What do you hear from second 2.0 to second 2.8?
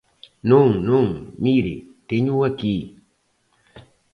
téñoo aquí.